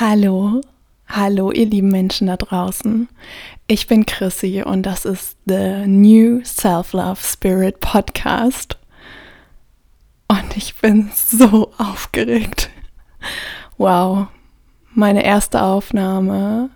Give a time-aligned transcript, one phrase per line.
[0.00, 0.60] Hallo,
[1.06, 3.08] hallo ihr lieben Menschen da draußen.
[3.68, 8.76] Ich bin Chrissy und das ist The New Self-Love Spirit Podcast.
[10.26, 12.70] Und ich bin so aufgeregt.
[13.78, 14.26] Wow,
[14.94, 16.70] meine erste Aufnahme,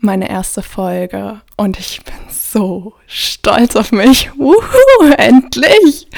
[0.00, 4.32] meine erste Folge und ich bin so stolz auf mich.
[4.36, 6.08] Wuhu, endlich!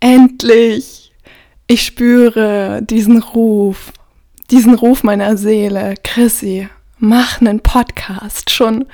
[0.00, 1.12] Endlich!
[1.66, 3.94] Ich spüre diesen Ruf,
[4.50, 5.94] diesen Ruf meiner Seele.
[6.02, 6.68] Chrissy,
[6.98, 8.86] mach einen Podcast schon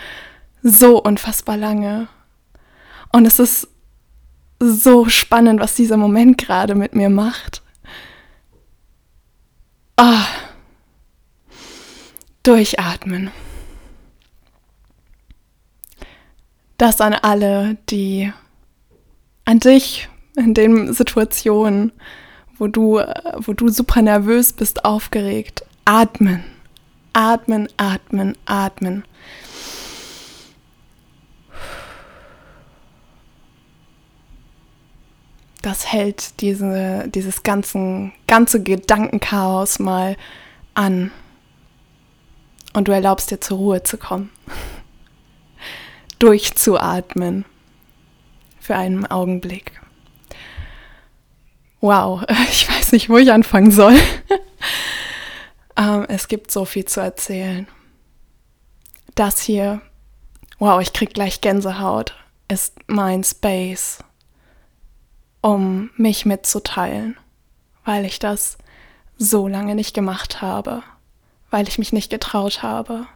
[0.62, 2.08] so unfassbar lange.
[3.12, 3.68] Und es ist
[4.58, 7.62] so spannend, was dieser Moment gerade mit mir macht.
[9.96, 10.26] Ah,
[12.42, 13.30] durchatmen.
[16.78, 18.32] Das an alle, die
[19.46, 21.92] an dich in den Situationen,
[22.58, 23.00] wo du,
[23.38, 25.64] wo du super nervös bist, aufgeregt.
[25.84, 26.44] Atmen.
[27.12, 29.04] Atmen, atmen, atmen.
[35.62, 40.16] Das hält diese, dieses ganzen, ganze Gedankenchaos mal
[40.74, 41.10] an.
[42.72, 44.30] Und du erlaubst dir zur Ruhe zu kommen.
[46.18, 47.44] Durchzuatmen.
[48.60, 49.80] Für einen Augenblick.
[51.80, 53.96] Wow, ich weiß nicht, wo ich anfangen soll.
[55.76, 57.66] ähm, es gibt so viel zu erzählen.
[59.14, 59.80] Das hier,
[60.58, 62.14] wow, ich krieg gleich Gänsehaut,
[62.48, 63.98] ist mein Space,
[65.40, 67.16] um mich mitzuteilen,
[67.84, 68.58] weil ich das
[69.16, 70.82] so lange nicht gemacht habe,
[71.50, 73.06] weil ich mich nicht getraut habe,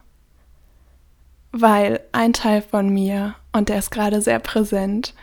[1.51, 5.13] weil ein Teil von mir, und der ist gerade sehr präsent,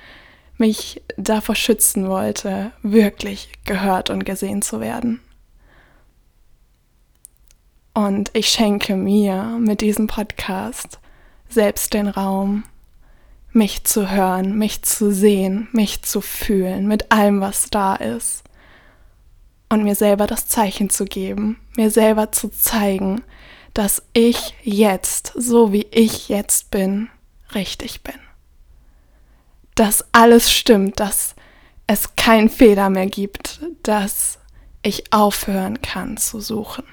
[0.58, 5.20] mich davor schützen wollte, wirklich gehört und gesehen zu werden.
[7.94, 11.00] Und ich schenke mir mit diesem Podcast
[11.48, 12.64] selbst den Raum,
[13.52, 18.44] mich zu hören, mich zu sehen, mich zu fühlen mit allem, was da ist.
[19.70, 23.22] Und mir selber das Zeichen zu geben, mir selber zu zeigen,
[23.74, 27.10] dass ich jetzt, so wie ich jetzt bin,
[27.54, 28.14] richtig bin
[29.78, 31.36] dass alles stimmt, dass
[31.86, 34.40] es keinen Fehler mehr gibt, dass
[34.82, 36.84] ich aufhören kann zu suchen,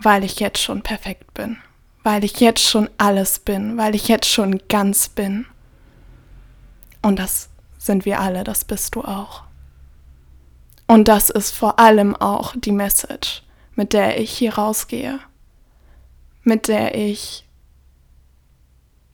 [0.00, 1.58] weil ich jetzt schon perfekt bin,
[2.02, 5.44] weil ich jetzt schon alles bin, weil ich jetzt schon ganz bin.
[7.02, 9.42] Und das sind wir alle, das bist du auch.
[10.86, 13.42] Und das ist vor allem auch die Message,
[13.74, 15.20] mit der ich hier rausgehe,
[16.44, 17.44] mit der ich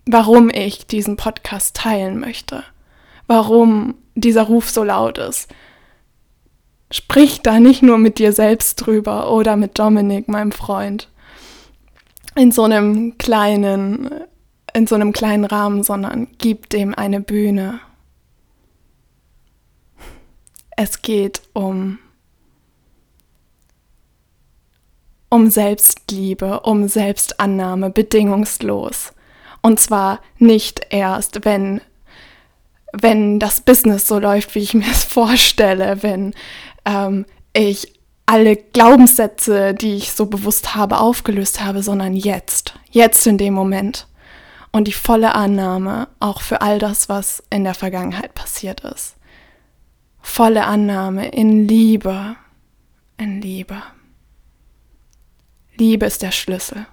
[0.07, 2.65] warum ich diesen Podcast teilen möchte,
[3.27, 5.53] warum dieser Ruf so laut ist.
[6.93, 11.09] Sprich da nicht nur mit dir selbst drüber oder mit Dominik, meinem Freund,
[12.37, 14.11] in so einem kleinen,
[14.73, 17.81] in so einem kleinen Rahmen, sondern gib dem eine Bühne.
[20.77, 21.99] Es geht um
[25.29, 29.13] um Selbstliebe, um Selbstannahme, bedingungslos.
[29.67, 31.81] Und zwar nicht erst, wenn,
[32.93, 36.35] wenn das Business so läuft, wie ich mir es vorstelle, wenn
[36.85, 43.39] ähm, ich alle Glaubenssätze, die ich so bewusst habe, aufgelöst habe, sondern jetzt, jetzt in
[43.39, 44.07] dem Moment.
[44.71, 49.17] Und die volle Annahme auch für all das, was in der Vergangenheit passiert ist.
[50.21, 52.37] Volle Annahme in Liebe,
[53.17, 53.83] in Liebe.
[55.77, 56.87] Liebe ist der Schlüssel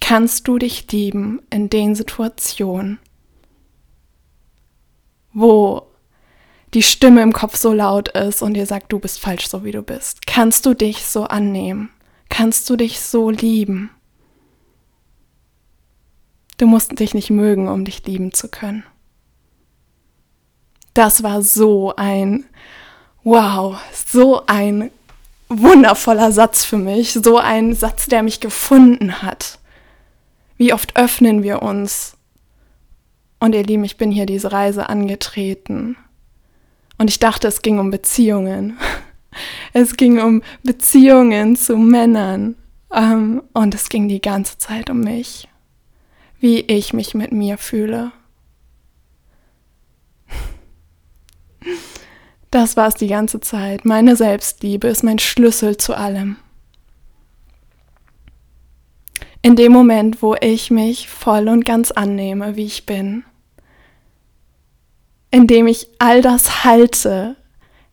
[0.00, 2.98] kannst du dich lieben in den Situationen,
[5.32, 5.86] wo
[6.74, 9.72] die Stimme im Kopf so laut ist und dir sagt, du bist falsch so wie
[9.72, 10.26] du bist?
[10.26, 11.90] Kannst du dich so annehmen?
[12.28, 13.90] Kannst du dich so lieben?
[16.56, 18.84] Du musst dich nicht mögen, um dich lieben zu können.
[20.94, 22.44] Das war so ein,
[23.24, 24.90] wow, so ein
[25.48, 29.58] wundervoller Satz für mich, so ein Satz, der mich gefunden hat.
[30.56, 32.16] Wie oft öffnen wir uns?
[33.40, 35.96] Und ihr Lieben, ich bin hier diese Reise angetreten.
[36.98, 38.78] Und ich dachte, es ging um Beziehungen.
[39.72, 42.54] Es ging um Beziehungen zu Männern.
[42.92, 45.48] Ähm, und es ging die ganze Zeit um mich.
[46.38, 48.12] Wie ich mich mit mir fühle.
[52.52, 53.84] Das war es die ganze Zeit.
[53.84, 56.36] Meine Selbstliebe ist mein Schlüssel zu allem.
[59.44, 63.24] In dem Moment, wo ich mich voll und ganz annehme, wie ich bin,
[65.30, 67.36] indem ich all das halte,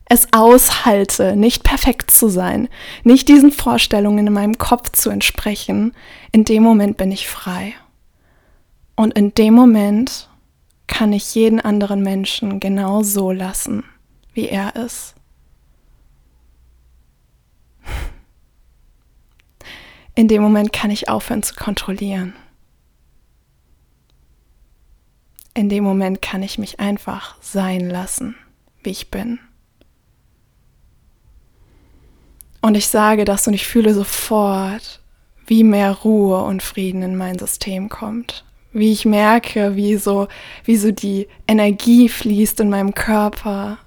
[0.06, 2.70] es aushalte, nicht perfekt zu sein,
[3.04, 5.92] nicht diesen Vorstellungen in meinem Kopf zu entsprechen,
[6.32, 7.74] in dem Moment bin ich frei.
[8.96, 10.30] Und in dem Moment
[10.86, 13.84] kann ich jeden anderen Menschen genau so lassen,
[14.32, 15.14] wie er ist.
[20.14, 22.34] In dem Moment kann ich aufhören zu kontrollieren.
[25.54, 28.36] In dem Moment kann ich mich einfach sein lassen,
[28.82, 29.38] wie ich bin.
[32.62, 35.00] Und ich sage das und ich fühle sofort,
[35.46, 38.44] wie mehr Ruhe und Frieden in mein System kommt.
[38.72, 40.28] Wie ich merke, wie so,
[40.64, 43.78] wie so die Energie fließt in meinem Körper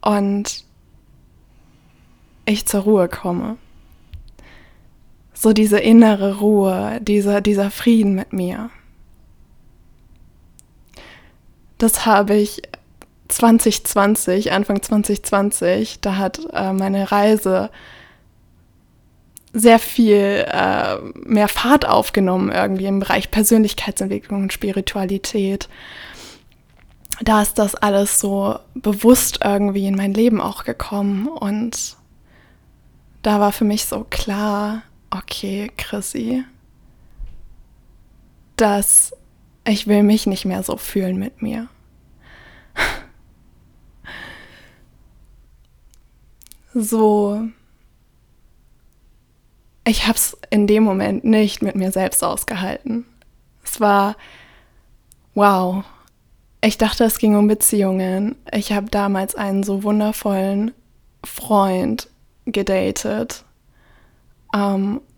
[0.00, 0.64] und
[2.46, 3.58] ich zur Ruhe komme.
[5.38, 8.70] So diese innere Ruhe, dieser, dieser Frieden mit mir.
[11.76, 12.62] Das habe ich
[13.28, 17.70] 2020, Anfang 2020, da hat äh, meine Reise
[19.52, 25.68] sehr viel äh, mehr Fahrt aufgenommen irgendwie im Bereich Persönlichkeitsentwicklung und Spiritualität.
[27.22, 31.96] Da ist das alles so bewusst irgendwie in mein Leben auch gekommen und
[33.22, 36.44] da war für mich so klar, okay, Chrissy,
[38.56, 39.12] dass
[39.66, 41.68] ich will mich nicht mehr so fühlen mit mir.
[46.74, 47.48] so,
[49.84, 53.06] ich habe es in dem Moment nicht mit mir selbst ausgehalten.
[53.64, 54.16] Es war,
[55.34, 55.84] wow.
[56.60, 58.36] Ich dachte, es ging um Beziehungen.
[58.52, 60.72] Ich habe damals einen so wundervollen
[61.24, 62.08] Freund
[62.46, 63.44] gedatet,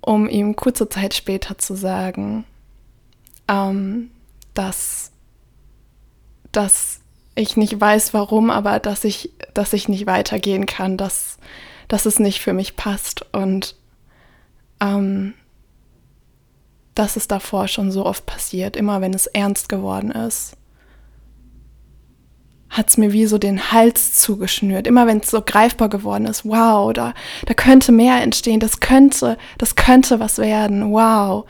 [0.00, 2.44] um ihm kurze Zeit später zu sagen,
[3.46, 4.10] ähm,
[4.54, 5.12] dass,
[6.52, 7.00] dass
[7.34, 11.38] ich nicht weiß warum, aber dass ich, dass ich nicht weitergehen kann, dass,
[11.86, 13.26] dass es nicht für mich passt.
[13.32, 13.76] Und
[14.80, 15.34] ähm,
[16.94, 20.56] das ist davor schon so oft passiert, immer wenn es ernst geworden ist,
[22.70, 24.86] hat es mir wie so den Hals zugeschnürt.
[24.86, 27.14] Immer wenn es so greifbar geworden ist, wow, da,
[27.46, 31.46] da könnte mehr entstehen, das könnte, das könnte was werden, wow.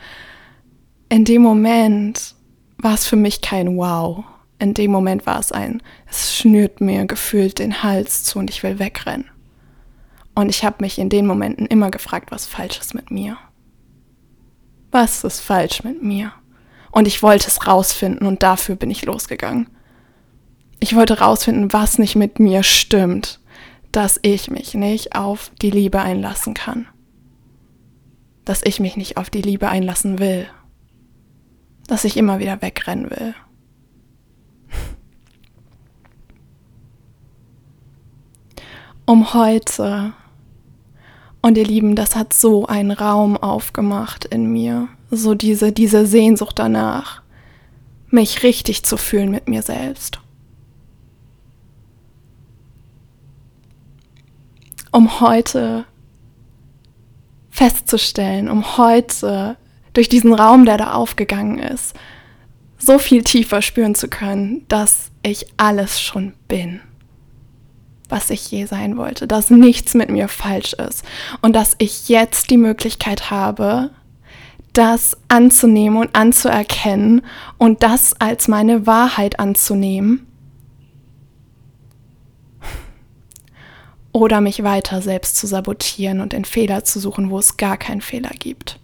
[1.09, 2.35] In dem Moment
[2.77, 4.23] war es für mich kein Wow
[4.59, 8.61] in dem Moment war es ein, es schnürt mir gefühlt den Hals zu und ich
[8.61, 9.31] will wegrennen.
[10.35, 13.37] Und ich habe mich in den Momenten immer gefragt, was falsch ist mit mir.
[14.91, 16.33] Was ist falsch mit mir?
[16.91, 19.69] Und ich wollte es rausfinden und dafür bin ich losgegangen.
[20.79, 23.39] Ich wollte rausfinden, was nicht mit mir stimmt,
[23.91, 26.87] dass ich mich nicht auf die Liebe einlassen kann.
[28.45, 30.47] Dass ich mich nicht auf die Liebe einlassen will.
[31.87, 33.35] Dass ich immer wieder wegrennen will.
[39.09, 40.13] um heute.
[41.41, 46.59] Und ihr Lieben, das hat so einen Raum aufgemacht in mir, so diese, diese Sehnsucht
[46.59, 47.23] danach,
[48.09, 50.19] mich richtig zu fühlen mit mir selbst.
[54.91, 55.85] Um heute
[57.49, 59.57] festzustellen, um heute
[59.93, 61.95] durch diesen Raum, der da aufgegangen ist,
[62.77, 66.81] so viel tiefer spüren zu können, dass ich alles schon bin
[68.09, 71.05] was ich je sein wollte, dass nichts mit mir falsch ist
[71.41, 73.91] und dass ich jetzt die Möglichkeit habe,
[74.73, 77.21] das anzunehmen und anzuerkennen
[77.57, 80.25] und das als meine Wahrheit anzunehmen
[84.11, 88.01] oder mich weiter selbst zu sabotieren und den Fehler zu suchen, wo es gar keinen
[88.01, 88.79] Fehler gibt.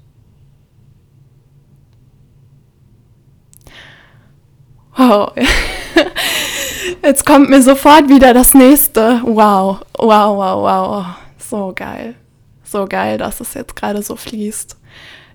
[4.96, 5.34] Wow.
[7.04, 9.22] Jetzt kommt mir sofort wieder das nächste.
[9.24, 11.06] Wow, wow, wow, wow.
[11.38, 12.16] So geil.
[12.64, 14.76] So geil, dass es jetzt gerade so fließt.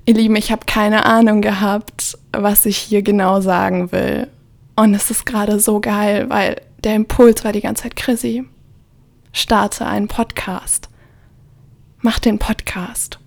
[0.04, 4.26] Ihr Lieben, ich habe keine Ahnung gehabt, was ich hier genau sagen will.
[4.74, 8.44] Und es ist gerade so geil, weil der Impuls war die ganze Zeit, Chrissy,
[9.32, 10.88] starte einen Podcast.
[12.02, 13.18] Mach den Podcast.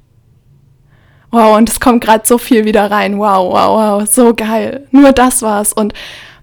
[1.31, 3.17] Wow, und es kommt gerade so viel wieder rein.
[3.17, 4.87] Wow, wow, wow, so geil.
[4.91, 5.73] Nur das war's.
[5.73, 5.93] Und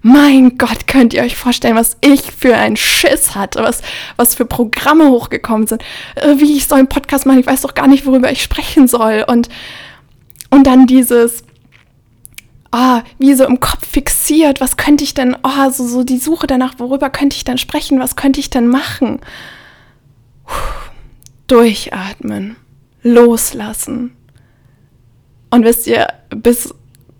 [0.01, 3.81] mein Gott, könnt ihr euch vorstellen, was ich für einen Schiss hatte, was,
[4.15, 5.83] was für Programme hochgekommen sind,
[6.15, 8.87] äh, wie ich so einen Podcast mache, ich weiß doch gar nicht, worüber ich sprechen
[8.87, 9.23] soll.
[9.27, 9.49] Und,
[10.49, 11.43] und dann dieses,
[12.71, 16.47] ah, wie so im Kopf fixiert, was könnte ich denn, oh, so, so die Suche
[16.47, 19.19] danach, worüber könnte ich denn sprechen, was könnte ich denn machen?
[20.45, 20.53] Puh,
[21.47, 22.55] durchatmen,
[23.03, 24.15] loslassen.
[25.49, 26.73] Und wisst ihr, bis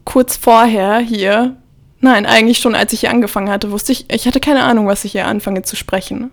[0.06, 1.58] kurz vorher hier
[2.02, 5.06] Nein, eigentlich schon, als ich hier angefangen hatte, wusste ich, ich hatte keine Ahnung, was
[5.06, 6.32] ich hier anfange zu sprechen.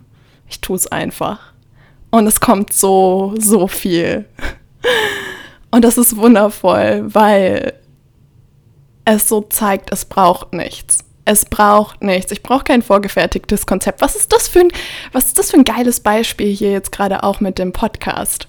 [0.48, 1.52] Ich tue es einfach.
[2.10, 4.24] Und es kommt so, so viel.
[5.70, 7.74] Und das ist wundervoll, weil
[9.14, 11.04] es so zeigt, es braucht nichts.
[11.24, 12.32] Es braucht nichts.
[12.32, 14.00] Ich brauche kein vorgefertigtes Konzept.
[14.00, 14.72] Was ist das für ein,
[15.12, 18.48] was ist das für ein geiles Beispiel hier jetzt gerade auch mit dem Podcast?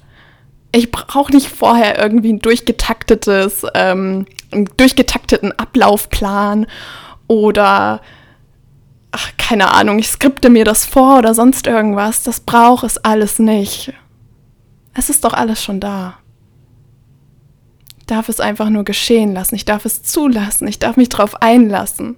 [0.72, 6.68] Ich brauche nicht vorher irgendwie ein durchgetaktetes, ähm, einen durchgetakteten Ablaufplan
[7.28, 8.02] oder
[9.12, 12.24] ach, keine Ahnung, ich skripte mir das vor oder sonst irgendwas.
[12.24, 13.94] Das braucht es alles nicht.
[14.94, 16.19] Es ist doch alles schon da.
[18.10, 19.54] Darf es einfach nur geschehen lassen.
[19.54, 20.68] Ich darf es zulassen.
[20.68, 22.16] Ich darf mich darauf einlassen.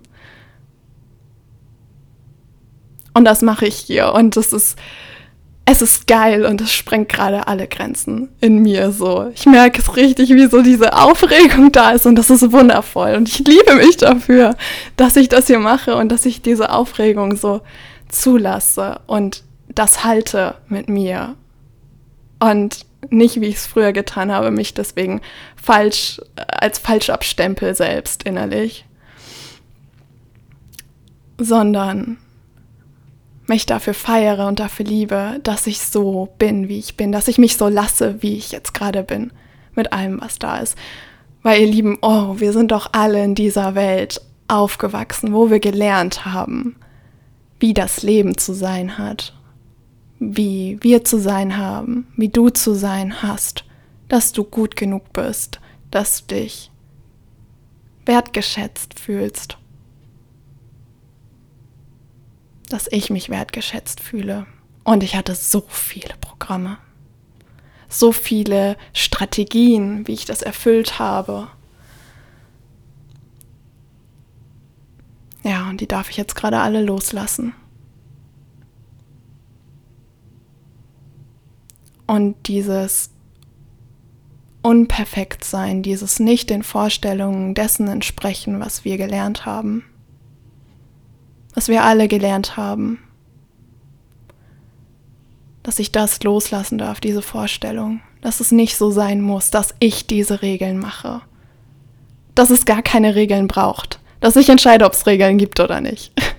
[3.14, 4.14] Und das mache ich hier.
[4.14, 4.78] Und es ist,
[5.66, 9.30] es ist geil und es sprengt gerade alle Grenzen in mir so.
[9.36, 13.16] Ich merke es richtig, wie so diese Aufregung da ist und das ist wundervoll.
[13.16, 14.56] Und ich liebe mich dafür,
[14.96, 17.60] dass ich das hier mache und dass ich diese Aufregung so
[18.08, 21.36] zulasse und das halte mit mir.
[22.40, 25.22] Und nicht, wie ich es früher getan habe, mich deswegen
[25.56, 28.86] falsch, als falsch abstempel selbst innerlich,
[31.38, 32.18] sondern
[33.48, 37.38] mich dafür feiere und dafür liebe, dass ich so bin, wie ich bin, dass ich
[37.38, 39.32] mich so lasse, wie ich jetzt gerade bin,
[39.76, 40.78] mit allem, was da ist.
[41.44, 46.26] Weil ihr Lieben, oh, wir sind doch alle in dieser Welt aufgewachsen, wo wir gelernt
[46.26, 46.76] haben,
[47.60, 49.34] wie das Leben zu sein hat,
[50.22, 53.66] wie wir zu sein haben, wie du zu sein hast,
[54.08, 55.60] dass du gut genug bist,
[55.90, 56.72] dass du dich
[58.06, 59.58] wertgeschätzt fühlst
[62.72, 64.46] dass ich mich wertgeschätzt fühle.
[64.84, 66.78] Und ich hatte so viele Programme,
[67.90, 71.50] so viele Strategien, wie ich das erfüllt habe.
[75.44, 77.54] Ja, und die darf ich jetzt gerade alle loslassen.
[82.12, 83.10] Und dieses
[84.64, 89.86] Unperfektsein, dieses nicht den Vorstellungen dessen entsprechen, was wir gelernt haben,
[91.56, 93.00] was wir alle gelernt haben.
[95.64, 100.06] Dass ich das loslassen darf, diese Vorstellung, dass es nicht so sein muss, dass ich
[100.06, 101.22] diese Regeln mache.
[102.36, 104.02] Dass es gar keine Regeln braucht.
[104.20, 106.12] Dass ich entscheide, ob es Regeln gibt oder nicht.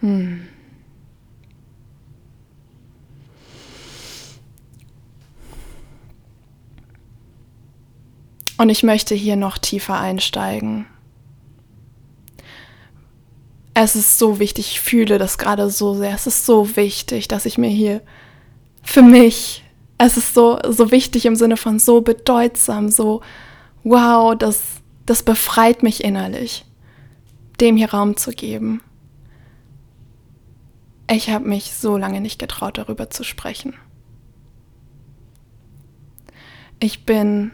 [0.00, 0.48] hm.
[8.58, 10.86] Und ich möchte hier noch tiefer einsteigen
[13.74, 16.14] es ist so wichtig, ich fühle das gerade so sehr.
[16.14, 18.02] Es ist so wichtig, dass ich mir hier
[18.82, 19.64] für mich,
[19.98, 23.22] es ist so, so wichtig im Sinne von so bedeutsam, so
[23.82, 24.60] wow, das,
[25.06, 26.64] das befreit mich innerlich,
[27.60, 28.82] dem hier Raum zu geben.
[31.10, 33.74] Ich habe mich so lange nicht getraut, darüber zu sprechen.
[36.78, 37.52] Ich bin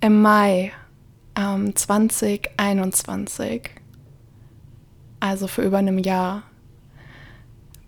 [0.00, 0.72] im Mai
[1.36, 3.70] ähm, 2021
[5.20, 6.42] also für über einem Jahr,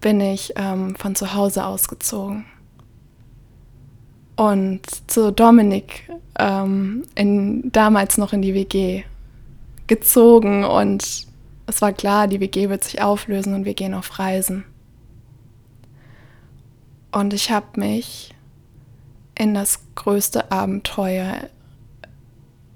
[0.00, 2.44] bin ich ähm, von zu Hause ausgezogen.
[4.36, 9.04] Und zu Dominik ähm, in, damals noch in die WG
[9.86, 11.26] gezogen und
[11.66, 14.64] es war klar, die WG wird sich auflösen und wir gehen auf Reisen.
[17.12, 18.34] Und ich habe mich
[19.34, 21.48] in das größte Abenteuer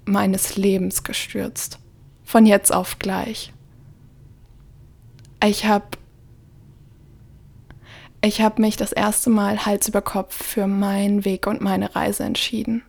[0.06, 1.78] meines Lebens gestürzt.
[2.24, 3.52] Von jetzt auf gleich
[5.44, 5.86] ich habe
[8.22, 12.24] ich habe mich das erste Mal Hals über Kopf für meinen Weg und meine Reise
[12.24, 12.82] entschieden.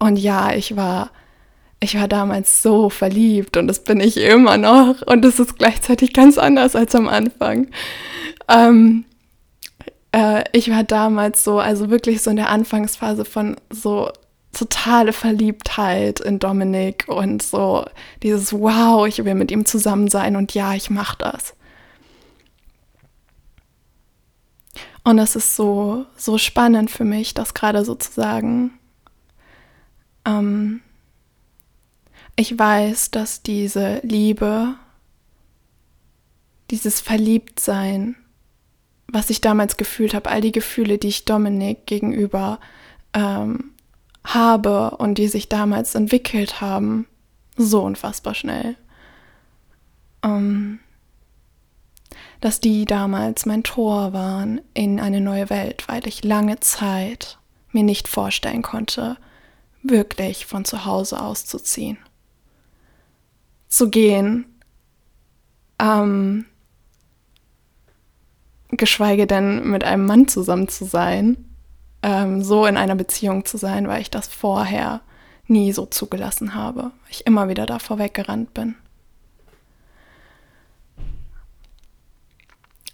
[0.00, 1.10] Und ja, ich war
[1.80, 6.12] ich war damals so verliebt und das bin ich immer noch und es ist gleichzeitig
[6.12, 7.68] ganz anders als am Anfang.
[8.48, 9.04] Ähm,
[10.10, 14.10] äh, ich war damals so, also wirklich so in der Anfangsphase von so
[14.52, 17.84] totale Verliebtheit in Dominik und so
[18.22, 21.54] dieses Wow, ich will mit ihm zusammen sein und ja, ich mach das.
[25.04, 28.72] Und es ist so, so spannend für mich, das gerade sozusagen.
[30.26, 30.82] Ähm,
[32.36, 34.74] ich weiß, dass diese Liebe,
[36.70, 38.16] dieses Verliebtsein,
[39.06, 42.60] was ich damals gefühlt habe, all die Gefühle, die ich Dominik gegenüber
[43.14, 43.70] ähm,
[44.24, 47.06] habe und die sich damals entwickelt haben,
[47.56, 48.76] so unfassbar schnell.
[50.22, 50.80] Ähm,
[52.40, 57.38] dass die damals mein Tor waren in eine neue Welt, weil ich lange Zeit
[57.72, 59.16] mir nicht vorstellen konnte,
[59.82, 61.98] wirklich von zu Hause auszuziehen.
[63.68, 64.46] Zu gehen
[65.80, 66.46] Ähm,
[68.70, 71.47] geschweige denn mit einem Mann zusammen zu sein,
[72.08, 75.02] ähm, so in einer Beziehung zu sein, weil ich das vorher
[75.46, 78.76] nie so zugelassen habe, weil ich immer wieder davor weggerannt bin.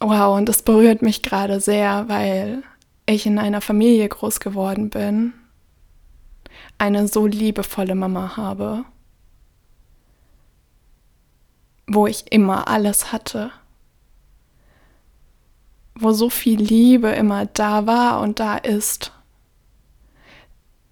[0.00, 2.62] Wow, und das berührt mich gerade sehr, weil
[3.06, 5.32] ich in einer Familie groß geworden bin,
[6.78, 8.84] eine so liebevolle Mama habe,
[11.86, 13.52] wo ich immer alles hatte,
[15.94, 19.12] wo so viel Liebe immer da war und da ist,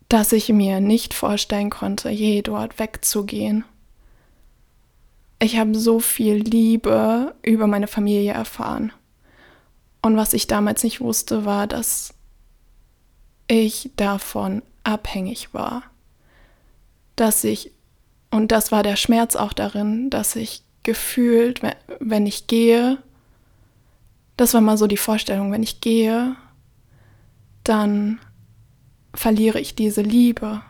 [0.09, 3.65] dass ich mir nicht vorstellen konnte, je dort wegzugehen.
[5.39, 8.93] Ich habe so viel Liebe über meine Familie erfahren.
[10.03, 12.15] Und was ich damals nicht wusste, war, dass
[13.49, 15.83] ich davon abhängig war.
[17.17, 17.73] Dass ich,
[18.31, 21.61] und das war der Schmerz auch darin, dass ich gefühlt,
[22.01, 22.99] wenn ich gehe,
[24.37, 26.37] das war mal so die Vorstellung, wenn ich gehe,
[27.65, 28.19] dann
[29.15, 30.63] verliere ich diese Liebe.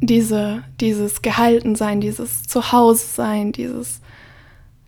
[0.00, 4.00] Diese, dieses Gehaltensein, dieses Zuhause-Sein, dieses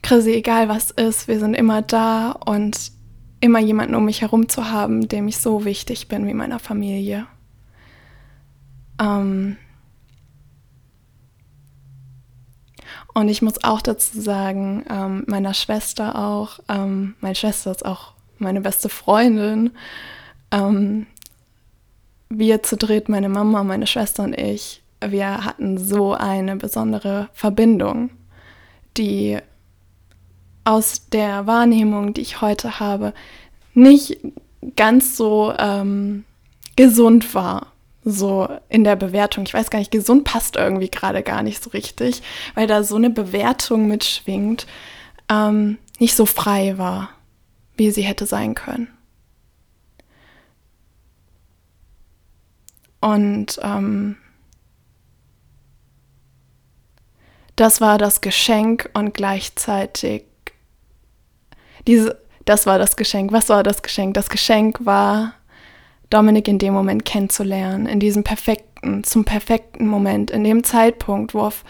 [0.03, 2.93] Chrissy, egal was ist, wir sind immer da und
[3.41, 7.27] immer jemanden um mich herum zu haben, dem ich so wichtig bin wie meiner Familie.
[9.01, 9.57] Ähm,
[13.15, 18.13] Und ich muss auch dazu sagen, ähm, meiner Schwester auch, ähm, meine Schwester ist auch
[18.39, 19.73] meine beste Freundin.
[20.51, 21.07] Ähm,
[22.29, 28.11] wir zu dritt, meine Mama, meine Schwester und ich, wir hatten so eine besondere Verbindung,
[28.97, 29.39] die
[30.65, 33.13] aus der Wahrnehmung, die ich heute habe,
[33.75, 34.19] nicht
[34.77, 36.25] ganz so ähm,
[36.77, 37.70] gesund war
[38.05, 39.45] so in der Bewertung.
[39.45, 42.23] Ich weiß gar nicht, gesund passt irgendwie gerade gar nicht so richtig,
[42.55, 44.67] weil da so eine Bewertung mitschwingt,
[45.29, 47.11] ähm, nicht so frei war,
[47.77, 48.89] wie sie hätte sein können.
[53.01, 54.17] Und ähm,
[57.57, 60.25] das war das Geschenk und gleichzeitig
[61.87, 63.33] diese, das war das Geschenk.
[63.33, 64.15] Was war das Geschenk?
[64.15, 65.35] Das Geschenk war
[66.11, 71.41] Dominik in dem Moment kennenzulernen, in diesem perfekten, zum perfekten Moment, in dem Zeitpunkt, wo,
[71.41, 71.65] auf,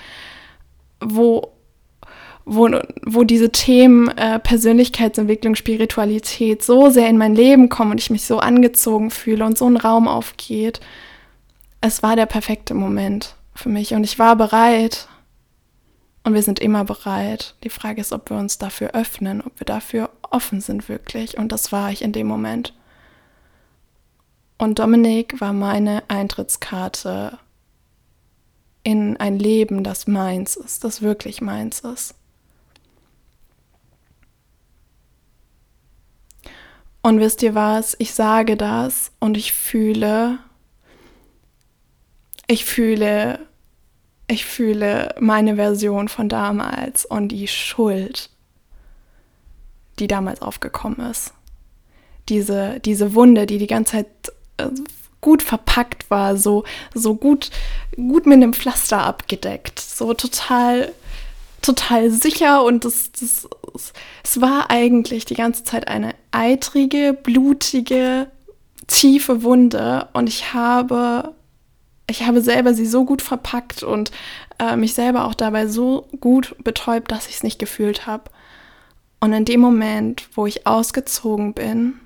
[1.00, 1.53] wo,
[2.46, 2.70] wo,
[3.05, 8.24] wo diese Themen äh, Persönlichkeitsentwicklung, Spiritualität so sehr in mein Leben kommen und ich mich
[8.24, 10.81] so angezogen fühle und so ein Raum aufgeht.
[11.83, 15.07] Es war der perfekte Moment für mich und ich war bereit.
[16.22, 17.55] Und wir sind immer bereit.
[17.64, 21.38] Die Frage ist, ob wir uns dafür öffnen, ob wir dafür offen sind wirklich.
[21.38, 22.74] Und das war ich in dem Moment.
[24.61, 27.38] Und Dominik war meine Eintrittskarte
[28.83, 32.14] in ein Leben, das meins ist, das wirklich meins ist.
[37.01, 40.40] Und wisst ihr was, ich sage das und ich fühle,
[42.46, 43.38] ich fühle,
[44.27, 48.29] ich fühle meine Version von damals und die Schuld,
[49.99, 51.33] die damals aufgekommen ist.
[52.29, 54.07] Diese, diese Wunde, die die ganze Zeit
[55.20, 57.51] gut verpackt war, so, so gut,
[57.96, 60.92] gut mit einem Pflaster abgedeckt, so total,
[61.62, 63.49] total sicher und das, das,
[64.25, 68.29] es war eigentlich die ganze Zeit eine eitrige, blutige,
[68.87, 71.35] tiefe Wunde und ich habe,
[72.07, 74.11] ich habe selber sie so gut verpackt und
[74.59, 78.31] äh, mich selber auch dabei so gut betäubt, dass ich es nicht gefühlt habe.
[79.20, 82.01] Und in dem Moment, wo ich ausgezogen bin,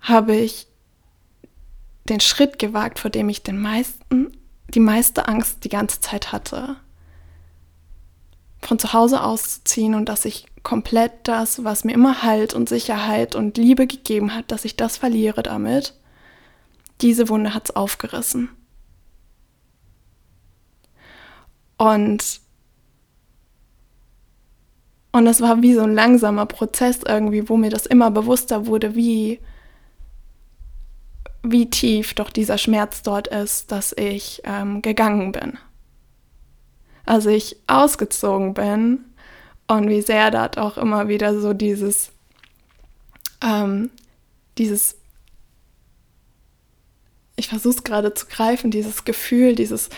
[0.00, 0.66] habe ich
[2.06, 4.36] den Schritt gewagt, vor dem ich den meisten,
[4.68, 6.76] die meiste Angst die ganze Zeit hatte.
[8.62, 13.34] Von zu Hause auszuziehen und dass ich komplett das, was mir immer Halt und Sicherheit
[13.34, 15.94] und Liebe gegeben hat, dass ich das verliere damit.
[17.00, 18.48] Diese Wunde hat es aufgerissen.
[21.76, 22.40] Und
[25.12, 28.94] und das war wie so ein langsamer Prozess irgendwie, wo mir das immer bewusster wurde,
[28.94, 29.40] wie
[31.50, 35.58] wie tief doch dieser Schmerz dort ist, dass ich ähm, gegangen bin.
[37.04, 39.04] Als ich ausgezogen bin
[39.68, 42.10] und wie sehr dort auch immer wieder so dieses,
[43.42, 43.90] ähm,
[44.58, 44.96] dieses,
[47.36, 49.88] ich versuche es gerade zu greifen, dieses Gefühl, dieses,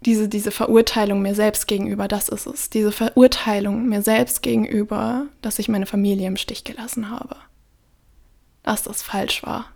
[0.00, 2.70] diese, diese Verurteilung mir selbst gegenüber, das ist es.
[2.70, 7.36] Diese Verurteilung mir selbst gegenüber, dass ich meine Familie im Stich gelassen habe.
[8.62, 9.66] Dass das falsch war.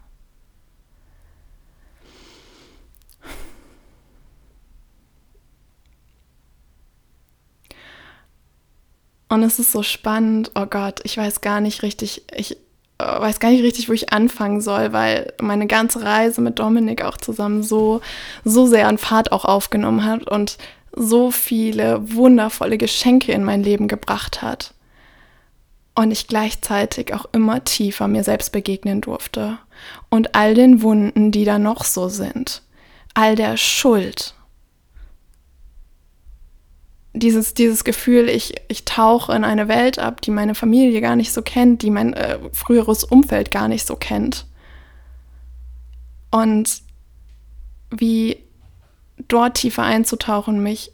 [9.34, 10.52] Und es ist so spannend.
[10.54, 12.56] Oh Gott, ich weiß gar nicht richtig, ich
[12.98, 17.02] äh, weiß gar nicht richtig, wo ich anfangen soll, weil meine ganze Reise mit Dominik
[17.02, 18.00] auch zusammen so,
[18.44, 20.56] so sehr an Fahrt auch aufgenommen hat und
[20.94, 24.72] so viele wundervolle Geschenke in mein Leben gebracht hat.
[25.96, 29.58] Und ich gleichzeitig auch immer tiefer mir selbst begegnen durfte.
[30.10, 32.62] Und all den Wunden, die da noch so sind.
[33.14, 34.34] All der Schuld,
[37.14, 41.32] dieses, dieses Gefühl, ich, ich tauche in eine Welt ab, die meine Familie gar nicht
[41.32, 44.46] so kennt, die mein äh, früheres Umfeld gar nicht so kennt.
[46.30, 46.82] Und
[47.90, 48.38] wie
[49.28, 50.90] dort tiefer einzutauchen mich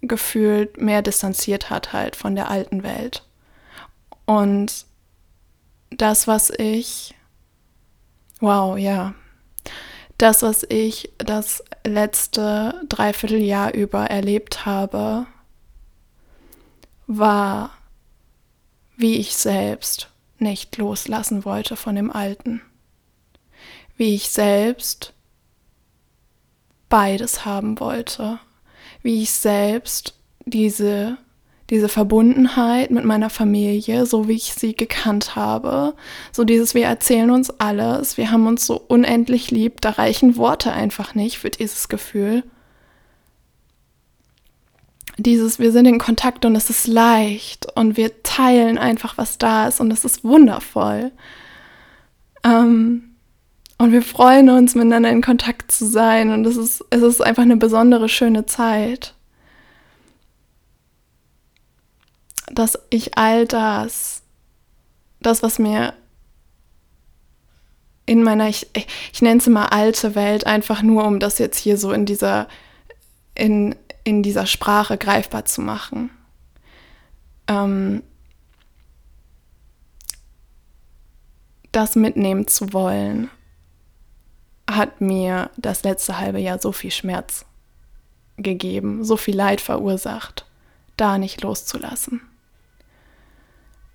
[0.00, 3.24] gefühlt mehr distanziert hat halt von der alten Welt.
[4.26, 4.86] Und
[5.90, 7.14] das, was ich,
[8.40, 9.14] wow, ja,
[10.22, 15.26] das, was ich das letzte Dreivierteljahr über erlebt habe,
[17.08, 17.70] war,
[18.96, 22.62] wie ich selbst nicht loslassen wollte von dem Alten.
[23.96, 25.12] Wie ich selbst
[26.88, 28.38] beides haben wollte.
[29.02, 31.18] Wie ich selbst diese
[31.72, 35.94] diese Verbundenheit mit meiner Familie, so wie ich sie gekannt habe.
[36.30, 40.70] So dieses, wir erzählen uns alles, wir haben uns so unendlich lieb, da reichen Worte
[40.70, 42.44] einfach nicht für dieses Gefühl.
[45.16, 49.66] Dieses, wir sind in Kontakt und es ist leicht und wir teilen einfach, was da
[49.66, 51.10] ist und es ist wundervoll.
[52.44, 53.14] Ähm,
[53.78, 57.44] und wir freuen uns, miteinander in Kontakt zu sein und es ist, es ist einfach
[57.44, 59.14] eine besondere, schöne Zeit.
[62.46, 64.22] Dass ich all das,
[65.20, 65.94] das, was mir
[68.06, 68.68] in meiner, ich,
[69.12, 72.48] ich nenne es mal alte Welt, einfach nur, um das jetzt hier so in dieser,
[73.34, 76.10] in, in dieser Sprache greifbar zu machen.
[77.46, 78.02] Ähm,
[81.70, 83.30] das mitnehmen zu wollen,
[84.70, 87.44] hat mir das letzte halbe Jahr so viel Schmerz
[88.36, 90.46] gegeben, so viel Leid verursacht,
[90.96, 92.20] da nicht loszulassen.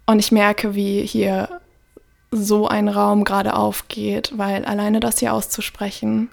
[0.07, 1.61] Und ich merke, wie hier
[2.31, 6.29] so ein Raum gerade aufgeht, weil alleine das hier auszusprechen,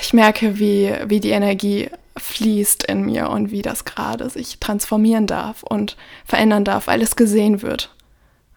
[0.00, 5.26] ich merke, wie, wie die Energie fließt in mir und wie das gerade sich transformieren
[5.26, 7.94] darf und verändern darf, weil es gesehen wird.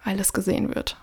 [0.04, 0.96] Weil es gesehen wird.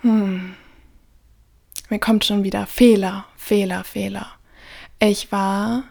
[0.00, 0.54] Hm.
[1.90, 4.26] Mir kommt schon wieder Fehler, Fehler, Fehler.
[4.98, 5.84] Ich war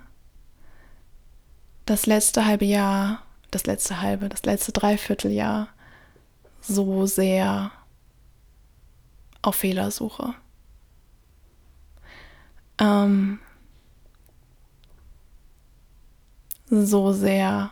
[1.86, 5.68] das letzte halbe Jahr, das letzte halbe, das letzte Dreivierteljahr
[6.62, 7.72] so sehr
[9.42, 10.36] auf Fehlersuche.
[12.80, 13.40] Ähm,
[16.70, 17.72] so sehr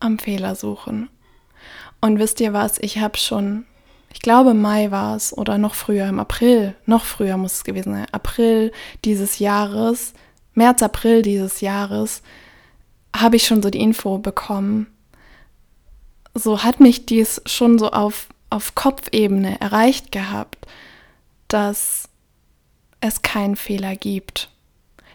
[0.00, 1.08] am Fehler suchen.
[2.00, 3.64] Und wisst ihr was, ich habe schon,
[4.12, 7.92] ich glaube Mai war es oder noch früher, im April, noch früher muss es gewesen
[7.92, 8.72] sein, April
[9.04, 10.12] dieses Jahres,
[10.54, 12.22] März, April dieses Jahres,
[13.14, 14.86] habe ich schon so die Info bekommen.
[16.34, 20.66] So hat mich dies schon so auf, auf Kopfebene erreicht gehabt,
[21.48, 22.08] dass
[23.00, 24.48] es keinen Fehler gibt,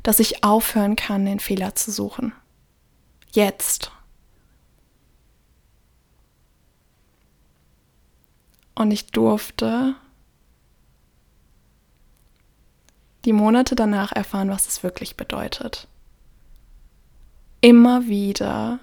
[0.04, 2.34] dass ich aufhören kann, den Fehler zu suchen.
[3.32, 3.92] Jetzt.
[8.76, 9.96] Und ich durfte
[13.26, 15.88] die Monate danach erfahren, was es wirklich bedeutet
[17.62, 18.80] immer wieder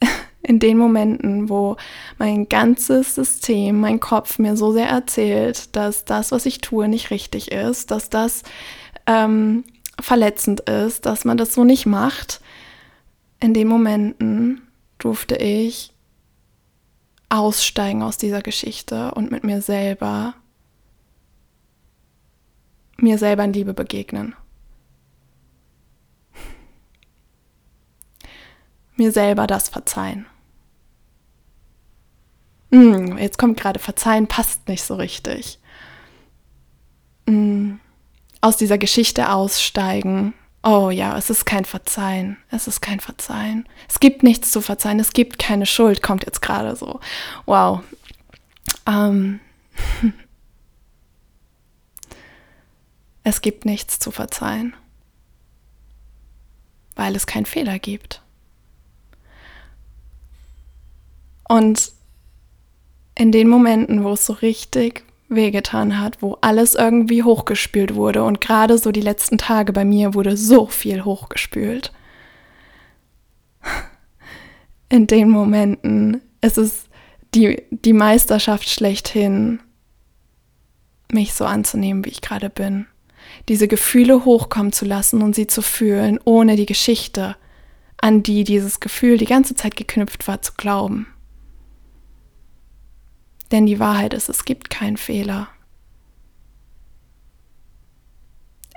[0.42, 1.76] in den Momenten, wo
[2.18, 7.10] mein ganzes System, mein Kopf mir so sehr erzählt, dass das, was ich tue, nicht
[7.10, 8.42] richtig ist, dass das
[9.06, 9.64] ähm,
[10.00, 12.40] verletzend ist, dass man das so nicht macht,
[13.40, 14.62] in den Momenten
[14.98, 15.92] durfte ich
[17.28, 20.34] aussteigen aus dieser Geschichte und mit mir selber,
[22.96, 24.34] mir selber in Liebe begegnen.
[28.96, 30.26] Mir selber das verzeihen.
[32.72, 35.58] Hm, jetzt kommt gerade verzeihen, passt nicht so richtig.
[37.28, 37.78] Hm,
[38.40, 40.34] aus dieser Geschichte aussteigen.
[40.64, 42.36] Oh ja, es ist kein Verzeihen.
[42.50, 43.68] Es ist kein Verzeihen.
[43.88, 44.98] Es gibt nichts zu verzeihen.
[44.98, 47.00] Es gibt keine Schuld, kommt jetzt gerade so.
[47.46, 47.82] Wow.
[48.86, 49.40] Ähm.
[53.24, 54.74] es gibt nichts zu verzeihen,
[56.96, 58.23] weil es keinen Fehler gibt.
[61.48, 61.92] Und
[63.16, 68.24] in den Momenten, wo es so richtig wehgetan hat, wo alles irgendwie hochgespült wurde.
[68.24, 71.92] Und gerade so die letzten Tage bei mir wurde so viel hochgespült.
[74.88, 76.84] In den Momenten ist es
[77.34, 79.60] die, die Meisterschaft schlechthin,
[81.10, 82.86] mich so anzunehmen, wie ich gerade bin.
[83.48, 87.36] Diese Gefühle hochkommen zu lassen und sie zu fühlen, ohne die Geschichte,
[87.96, 91.06] an die dieses Gefühl die ganze Zeit geknüpft war, zu glauben.
[93.54, 95.46] Denn die Wahrheit ist, es gibt keinen Fehler.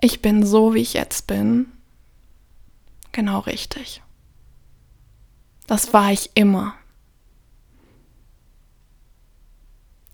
[0.01, 1.71] Ich bin so, wie ich jetzt bin,
[3.11, 4.03] genau richtig.
[5.65, 6.75] Das war ich immer.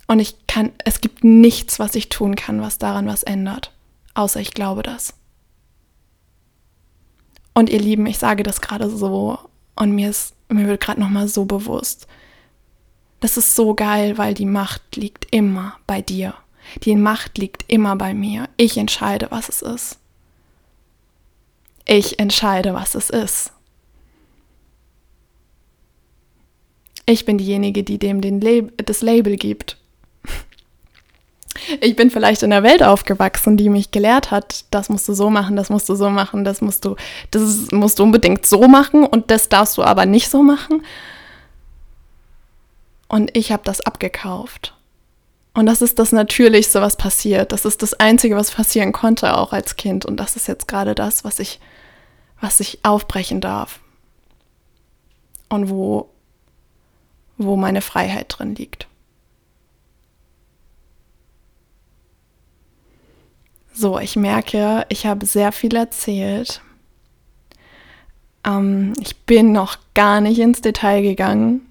[0.08, 3.73] Und ich kann, es gibt nichts, was ich tun kann, was daran was ändert,
[4.13, 5.13] außer ich glaube das.
[7.54, 9.39] Und ihr Lieben, ich sage das gerade so
[9.76, 12.08] und mir ist, mir wird gerade nochmal so bewusst,
[13.24, 16.34] das ist so geil, weil die Macht liegt immer bei dir.
[16.84, 18.50] Die Macht liegt immer bei mir.
[18.58, 19.98] Ich entscheide, was es ist.
[21.86, 23.54] Ich entscheide, was es ist.
[27.06, 29.78] Ich bin diejenige, die dem den Lab das Label gibt.
[31.80, 35.30] Ich bin vielleicht in der Welt aufgewachsen, die mich gelehrt hat, das musst du so
[35.30, 36.96] machen, das musst du so machen, das musst du,
[37.30, 40.84] das musst du unbedingt so machen und das darfst du aber nicht so machen.
[43.13, 44.73] Und ich habe das abgekauft.
[45.54, 47.52] Und das ist das Natürlichste, was passiert.
[47.52, 50.04] Das ist das Einzige, was passieren konnte, auch als Kind.
[50.04, 51.60] Und das ist jetzt gerade das, was ich,
[52.41, 53.82] was ich aufbrechen darf.
[55.47, 56.10] Und wo,
[57.38, 58.88] wo meine Freiheit drin liegt.
[63.73, 66.62] So, ich merke, ich habe sehr viel erzählt.
[68.43, 71.69] Ähm, ich bin noch gar nicht ins Detail gegangen.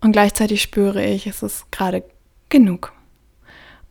[0.00, 2.02] Und gleichzeitig spüre ich, es ist gerade
[2.48, 2.92] genug.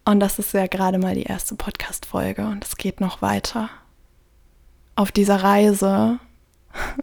[0.05, 3.69] Und das ist ja gerade mal die erste Podcast-Folge und es geht noch weiter.
[4.95, 6.19] Auf dieser Reise,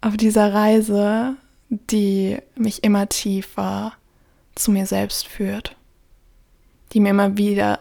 [0.00, 1.34] auf dieser Reise,
[1.68, 3.92] die mich immer tiefer
[4.54, 5.74] zu mir selbst führt,
[6.92, 7.80] die mir immer wieder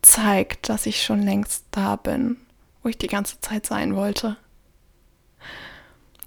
[0.00, 2.36] zeigt, dass ich schon längst da bin,
[2.84, 4.36] wo ich die ganze Zeit sein wollte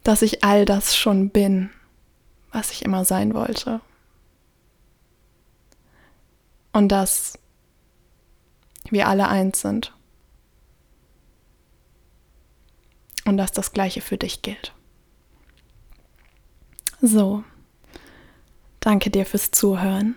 [0.09, 1.69] dass ich all das schon bin,
[2.51, 3.79] was ich immer sein wollte.
[6.73, 7.37] Und dass
[8.89, 9.93] wir alle eins sind.
[13.25, 14.73] Und dass das gleiche für dich gilt.
[16.99, 17.43] So,
[18.79, 20.15] danke dir fürs Zuhören.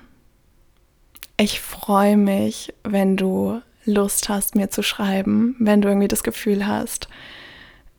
[1.36, 6.66] Ich freue mich, wenn du Lust hast, mir zu schreiben, wenn du irgendwie das Gefühl
[6.66, 7.08] hast,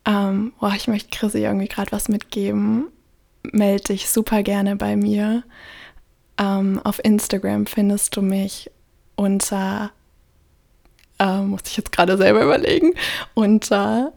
[0.06, 2.88] ähm, oh, ich möchte Chrissy irgendwie gerade was mitgeben,
[3.42, 5.44] melde dich super gerne bei mir.
[6.38, 8.70] Ähm, auf Instagram findest du mich
[9.16, 9.92] unter,
[11.18, 12.94] äh, muss ich jetzt gerade selber überlegen,
[13.34, 14.12] unter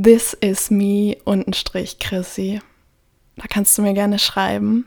[0.00, 2.60] This is me untenstrich Chrissy.
[3.36, 4.86] Da kannst du mir gerne schreiben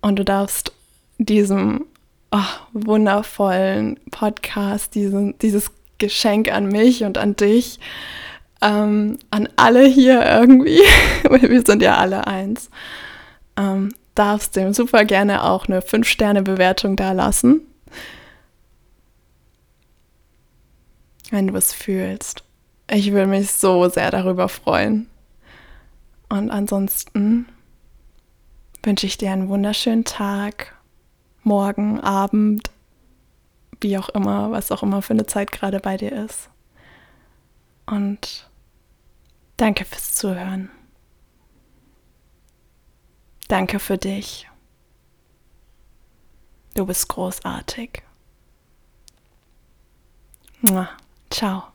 [0.00, 0.72] und du darfst
[1.18, 1.86] diesem
[2.32, 2.38] oh,
[2.72, 7.78] wundervollen Podcast, diesen, dieses Geschenk an mich und an dich
[8.62, 10.80] ähm, an alle hier irgendwie,
[11.28, 12.70] weil wir sind ja alle eins,
[13.56, 17.60] ähm, darfst dem super gerne auch eine 5-Sterne-Bewertung da lassen.
[21.30, 22.44] Wenn du es fühlst.
[22.90, 25.08] Ich würde mich so sehr darüber freuen.
[26.28, 27.46] Und ansonsten
[28.82, 30.74] wünsche ich dir einen wunderschönen Tag,
[31.42, 32.70] morgen, Abend,
[33.80, 36.48] wie auch immer, was auch immer für eine Zeit gerade bei dir ist.
[37.86, 38.50] Und
[39.56, 40.70] Danke fürs Zuhören.
[43.48, 44.48] Danke für dich.
[46.74, 48.02] Du bist großartig.
[51.30, 51.71] Ciao.